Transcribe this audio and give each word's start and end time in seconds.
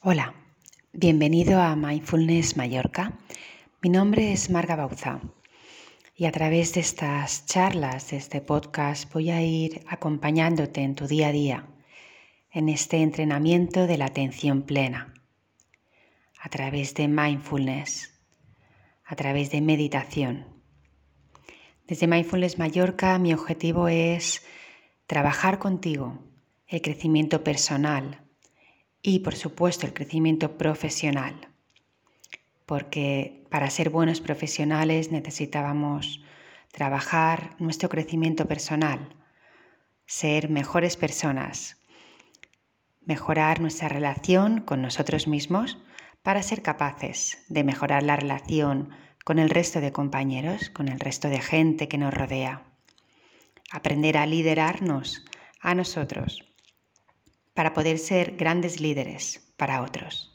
Hola, 0.00 0.32
bienvenido 0.92 1.60
a 1.60 1.74
Mindfulness 1.74 2.56
Mallorca. 2.56 3.18
Mi 3.82 3.90
nombre 3.90 4.32
es 4.32 4.48
Marga 4.48 4.76
Bauza 4.76 5.20
y 6.14 6.26
a 6.26 6.30
través 6.30 6.72
de 6.74 6.80
estas 6.80 7.46
charlas, 7.46 8.12
de 8.12 8.18
este 8.18 8.40
podcast, 8.40 9.12
voy 9.12 9.30
a 9.30 9.42
ir 9.42 9.82
acompañándote 9.88 10.82
en 10.82 10.94
tu 10.94 11.08
día 11.08 11.28
a 11.28 11.32
día, 11.32 11.66
en 12.52 12.68
este 12.68 12.98
entrenamiento 12.98 13.88
de 13.88 13.98
la 13.98 14.04
atención 14.04 14.62
plena, 14.62 15.14
a 16.40 16.48
través 16.48 16.94
de 16.94 17.08
mindfulness, 17.08 18.22
a 19.04 19.16
través 19.16 19.50
de 19.50 19.60
meditación. 19.62 20.46
Desde 21.88 22.06
Mindfulness 22.06 22.56
Mallorca 22.56 23.18
mi 23.18 23.34
objetivo 23.34 23.88
es 23.88 24.46
trabajar 25.08 25.58
contigo 25.58 26.20
el 26.68 26.82
crecimiento 26.82 27.42
personal, 27.42 28.27
y 29.08 29.20
por 29.20 29.34
supuesto 29.34 29.86
el 29.86 29.94
crecimiento 29.94 30.58
profesional, 30.58 31.34
porque 32.66 33.46
para 33.48 33.70
ser 33.70 33.88
buenos 33.88 34.20
profesionales 34.20 35.10
necesitábamos 35.10 36.22
trabajar 36.72 37.56
nuestro 37.58 37.88
crecimiento 37.88 38.46
personal, 38.46 39.16
ser 40.04 40.50
mejores 40.50 40.98
personas, 40.98 41.78
mejorar 43.00 43.62
nuestra 43.62 43.88
relación 43.88 44.60
con 44.60 44.82
nosotros 44.82 45.26
mismos 45.26 45.78
para 46.22 46.42
ser 46.42 46.60
capaces 46.60 47.38
de 47.48 47.64
mejorar 47.64 48.02
la 48.02 48.16
relación 48.16 48.90
con 49.24 49.38
el 49.38 49.48
resto 49.48 49.80
de 49.80 49.90
compañeros, 49.90 50.68
con 50.68 50.88
el 50.88 51.00
resto 51.00 51.30
de 51.30 51.40
gente 51.40 51.88
que 51.88 51.96
nos 51.96 52.12
rodea. 52.12 52.62
Aprender 53.70 54.18
a 54.18 54.26
liderarnos 54.26 55.24
a 55.60 55.74
nosotros 55.74 56.47
para 57.58 57.74
poder 57.74 57.98
ser 57.98 58.36
grandes 58.36 58.80
líderes 58.80 59.52
para 59.56 59.82
otros. 59.82 60.30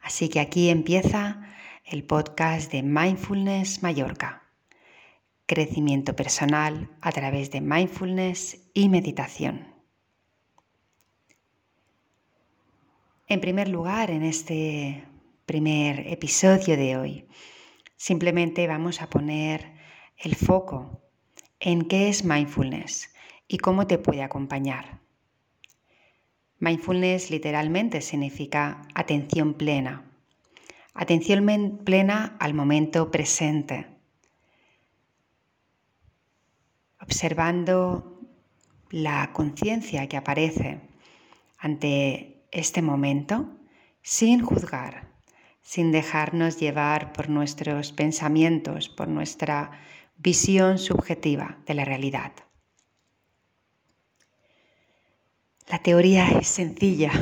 Así 0.00 0.30
que 0.30 0.40
aquí 0.40 0.70
empieza 0.70 1.46
el 1.84 2.02
podcast 2.02 2.72
de 2.72 2.82
Mindfulness 2.82 3.82
Mallorca. 3.82 4.42
Crecimiento 5.44 6.16
personal 6.16 6.88
a 7.02 7.12
través 7.12 7.50
de 7.50 7.60
mindfulness 7.60 8.70
y 8.72 8.88
meditación. 8.88 9.66
En 13.26 13.42
primer 13.42 13.68
lugar, 13.68 14.10
en 14.10 14.22
este 14.22 15.04
primer 15.44 16.08
episodio 16.08 16.78
de 16.78 16.96
hoy, 16.96 17.28
simplemente 17.98 18.66
vamos 18.66 19.02
a 19.02 19.10
poner 19.10 19.74
el 20.16 20.36
foco 20.36 21.02
en 21.58 21.82
qué 21.82 22.08
es 22.08 22.24
mindfulness 22.24 23.14
y 23.46 23.58
cómo 23.58 23.86
te 23.86 23.98
puede 23.98 24.22
acompañar. 24.22 24.99
Mindfulness 26.60 27.30
literalmente 27.30 28.02
significa 28.02 28.82
atención 28.94 29.54
plena. 29.54 30.04
Atención 30.92 31.80
plena 31.84 32.36
al 32.38 32.52
momento 32.52 33.10
presente. 33.10 33.86
Observando 37.00 38.20
la 38.90 39.32
conciencia 39.32 40.06
que 40.06 40.18
aparece 40.18 40.80
ante 41.58 42.44
este 42.50 42.82
momento 42.82 43.48
sin 44.02 44.42
juzgar, 44.42 45.08
sin 45.62 45.92
dejarnos 45.92 46.60
llevar 46.60 47.14
por 47.14 47.30
nuestros 47.30 47.92
pensamientos, 47.92 48.90
por 48.90 49.08
nuestra 49.08 49.70
visión 50.18 50.78
subjetiva 50.78 51.58
de 51.64 51.74
la 51.74 51.86
realidad. 51.86 52.32
La 55.70 55.78
teoría 55.78 56.26
es 56.30 56.48
sencilla 56.48 57.12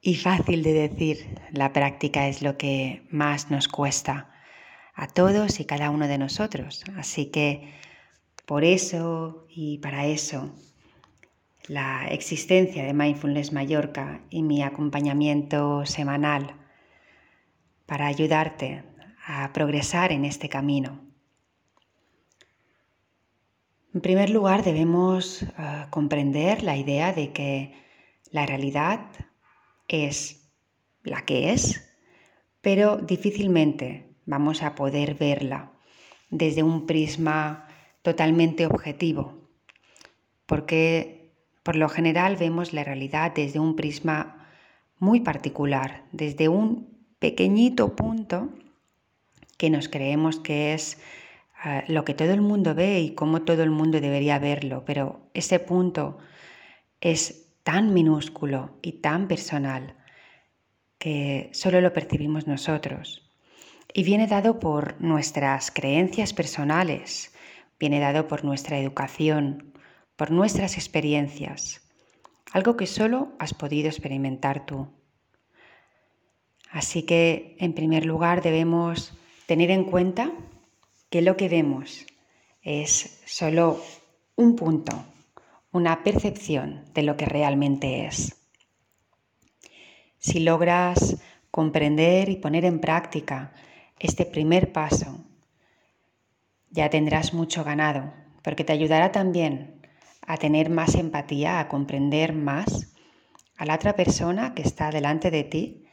y 0.00 0.14
fácil 0.14 0.62
de 0.62 0.72
decir. 0.72 1.38
La 1.52 1.74
práctica 1.74 2.26
es 2.26 2.40
lo 2.40 2.56
que 2.56 3.06
más 3.10 3.50
nos 3.50 3.68
cuesta 3.68 4.30
a 4.94 5.08
todos 5.08 5.60
y 5.60 5.66
cada 5.66 5.90
uno 5.90 6.08
de 6.08 6.16
nosotros. 6.16 6.84
Así 6.96 7.26
que 7.26 7.74
por 8.46 8.64
eso 8.64 9.46
y 9.50 9.76
para 9.76 10.06
eso 10.06 10.54
la 11.66 12.08
existencia 12.08 12.82
de 12.82 12.94
Mindfulness 12.94 13.52
Mallorca 13.52 14.22
y 14.30 14.42
mi 14.42 14.62
acompañamiento 14.62 15.84
semanal 15.84 16.54
para 17.84 18.06
ayudarte 18.06 18.84
a 19.26 19.52
progresar 19.52 20.12
en 20.12 20.24
este 20.24 20.48
camino. 20.48 21.07
En 23.94 24.02
primer 24.02 24.28
lugar, 24.28 24.64
debemos 24.64 25.42
eh, 25.42 25.48
comprender 25.90 26.62
la 26.62 26.76
idea 26.76 27.12
de 27.12 27.32
que 27.32 27.72
la 28.30 28.44
realidad 28.44 29.00
es 29.88 30.50
la 31.02 31.24
que 31.24 31.52
es, 31.52 31.88
pero 32.60 32.98
difícilmente 32.98 34.14
vamos 34.26 34.62
a 34.62 34.74
poder 34.74 35.14
verla 35.14 35.72
desde 36.28 36.62
un 36.62 36.86
prisma 36.86 37.66
totalmente 38.02 38.66
objetivo, 38.66 39.48
porque 40.44 41.32
por 41.62 41.76
lo 41.76 41.88
general 41.88 42.36
vemos 42.36 42.74
la 42.74 42.84
realidad 42.84 43.32
desde 43.34 43.58
un 43.58 43.74
prisma 43.74 44.46
muy 44.98 45.20
particular, 45.20 46.04
desde 46.12 46.48
un 46.48 46.98
pequeñito 47.18 47.96
punto 47.96 48.50
que 49.56 49.70
nos 49.70 49.88
creemos 49.88 50.38
que 50.38 50.74
es 50.74 50.98
lo 51.88 52.04
que 52.04 52.14
todo 52.14 52.32
el 52.32 52.40
mundo 52.40 52.74
ve 52.74 53.00
y 53.00 53.14
cómo 53.14 53.42
todo 53.42 53.62
el 53.62 53.70
mundo 53.70 54.00
debería 54.00 54.38
verlo, 54.38 54.84
pero 54.84 55.28
ese 55.34 55.58
punto 55.58 56.18
es 57.00 57.48
tan 57.62 57.92
minúsculo 57.92 58.78
y 58.82 58.92
tan 59.00 59.28
personal 59.28 59.96
que 60.98 61.50
solo 61.52 61.80
lo 61.80 61.92
percibimos 61.92 62.46
nosotros. 62.46 63.24
Y 63.92 64.04
viene 64.04 64.26
dado 64.26 64.60
por 64.60 65.00
nuestras 65.00 65.70
creencias 65.70 66.32
personales, 66.32 67.34
viene 67.78 68.00
dado 68.00 68.28
por 68.28 68.44
nuestra 68.44 68.78
educación, 68.78 69.72
por 70.16 70.30
nuestras 70.30 70.76
experiencias, 70.76 71.82
algo 72.52 72.76
que 72.76 72.86
solo 72.86 73.32
has 73.38 73.54
podido 73.54 73.88
experimentar 73.88 74.66
tú. 74.66 74.88
Así 76.70 77.04
que, 77.04 77.56
en 77.58 77.72
primer 77.72 78.04
lugar, 78.04 78.42
debemos 78.42 79.14
tener 79.46 79.70
en 79.70 79.84
cuenta 79.84 80.32
que 81.10 81.22
lo 81.22 81.36
que 81.36 81.48
vemos 81.48 82.06
es 82.62 83.20
solo 83.24 83.82
un 84.36 84.56
punto, 84.56 85.04
una 85.72 86.02
percepción 86.02 86.84
de 86.94 87.02
lo 87.02 87.16
que 87.16 87.26
realmente 87.26 88.06
es. 88.06 88.36
Si 90.18 90.40
logras 90.40 91.16
comprender 91.50 92.28
y 92.28 92.36
poner 92.36 92.64
en 92.64 92.80
práctica 92.80 93.52
este 93.98 94.26
primer 94.26 94.72
paso, 94.72 95.24
ya 96.70 96.90
tendrás 96.90 97.32
mucho 97.32 97.64
ganado, 97.64 98.12
porque 98.42 98.64
te 98.64 98.72
ayudará 98.72 99.12
también 99.12 99.80
a 100.26 100.36
tener 100.36 100.68
más 100.68 100.94
empatía, 100.94 101.58
a 101.58 101.68
comprender 101.68 102.34
más 102.34 102.94
a 103.56 103.64
la 103.64 103.74
otra 103.74 103.96
persona 103.96 104.54
que 104.54 104.62
está 104.62 104.90
delante 104.90 105.30
de 105.30 105.44
ti 105.44 105.84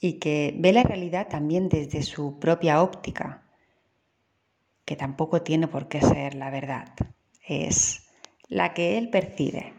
y 0.00 0.14
que 0.14 0.54
ve 0.58 0.72
la 0.72 0.82
realidad 0.82 1.28
también 1.28 1.68
desde 1.68 2.02
su 2.02 2.40
propia 2.40 2.82
óptica, 2.82 3.43
que 4.84 4.96
tampoco 4.96 5.42
tiene 5.42 5.68
por 5.68 5.88
qué 5.88 6.00
ser 6.00 6.34
la 6.34 6.50
verdad. 6.50 6.94
Es 7.46 8.06
la 8.48 8.74
que 8.74 8.98
él 8.98 9.10
percibe, 9.10 9.72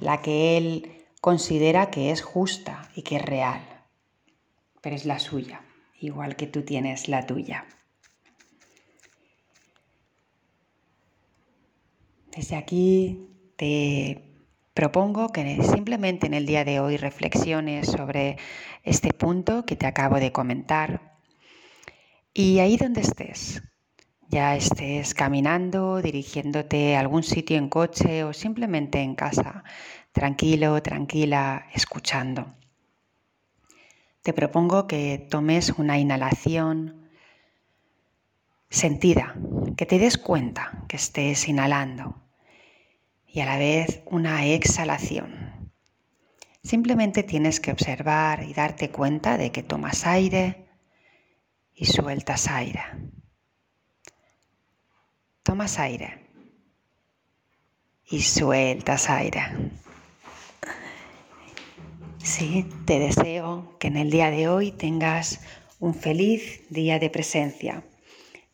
la 0.00 0.20
que 0.20 0.56
él 0.56 1.06
considera 1.20 1.90
que 1.90 2.10
es 2.10 2.22
justa 2.22 2.90
y 2.94 3.02
que 3.02 3.16
es 3.16 3.22
real, 3.22 3.62
pero 4.80 4.94
es 4.94 5.06
la 5.06 5.18
suya, 5.18 5.62
igual 5.98 6.36
que 6.36 6.46
tú 6.46 6.62
tienes 6.62 7.08
la 7.08 7.26
tuya. 7.26 7.66
Desde 12.36 12.56
aquí 12.56 13.30
te 13.56 14.34
propongo 14.74 15.30
que 15.30 15.62
simplemente 15.62 16.26
en 16.26 16.34
el 16.34 16.46
día 16.46 16.64
de 16.64 16.80
hoy 16.80 16.96
reflexiones 16.96 17.86
sobre 17.86 18.36
este 18.82 19.12
punto 19.12 19.64
que 19.64 19.76
te 19.76 19.86
acabo 19.86 20.16
de 20.16 20.32
comentar 20.32 21.16
y 22.34 22.58
ahí 22.58 22.76
donde 22.76 23.02
estés, 23.02 23.62
ya 24.34 24.56
estés 24.56 25.14
caminando, 25.14 26.02
dirigiéndote 26.02 26.96
a 26.96 27.00
algún 27.00 27.22
sitio 27.22 27.56
en 27.56 27.68
coche 27.68 28.24
o 28.24 28.32
simplemente 28.32 28.98
en 28.98 29.14
casa, 29.14 29.62
tranquilo, 30.10 30.82
tranquila, 30.82 31.66
escuchando. 31.72 32.56
Te 34.22 34.32
propongo 34.32 34.88
que 34.88 35.24
tomes 35.30 35.70
una 35.78 36.00
inhalación 36.00 37.08
sentida, 38.70 39.36
que 39.76 39.86
te 39.86 40.00
des 40.00 40.18
cuenta 40.18 40.82
que 40.88 40.96
estés 40.96 41.46
inhalando 41.46 42.20
y 43.28 43.38
a 43.38 43.46
la 43.46 43.56
vez 43.56 44.02
una 44.04 44.46
exhalación. 44.46 45.70
Simplemente 46.64 47.22
tienes 47.22 47.60
que 47.60 47.70
observar 47.70 48.42
y 48.42 48.52
darte 48.52 48.90
cuenta 48.90 49.38
de 49.38 49.52
que 49.52 49.62
tomas 49.62 50.08
aire 50.08 50.66
y 51.72 51.84
sueltas 51.84 52.48
aire. 52.48 52.82
Tomas 55.44 55.78
aire 55.78 56.24
y 58.08 58.22
sueltas 58.22 59.10
aire. 59.10 59.42
Sí, 62.16 62.66
te 62.86 62.98
deseo 62.98 63.76
que 63.78 63.88
en 63.88 63.98
el 63.98 64.10
día 64.10 64.30
de 64.30 64.48
hoy 64.48 64.72
tengas 64.72 65.42
un 65.80 65.94
feliz 65.94 66.66
día 66.70 66.98
de 66.98 67.10
presencia. 67.10 67.84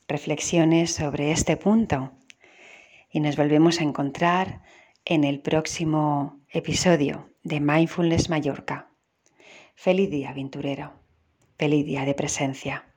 Reflexiones 0.09 0.93
sobre 0.93 1.31
este 1.31 1.57
punto 1.57 2.11
y 3.13 3.21
nos 3.21 3.37
volvemos 3.37 3.79
a 3.81 3.85
encontrar 3.85 4.61
en 5.05 5.23
el 5.23 5.39
próximo 5.39 6.41
episodio 6.49 7.31
de 7.45 7.61
Mindfulness 7.61 8.29
Mallorca. 8.31 8.91
Feliz 9.77 10.11
día, 10.11 10.31
aventurero. 10.31 10.93
Feliz 11.57 11.87
día 11.87 12.05
de 12.05 12.15
presencia. 12.15 12.90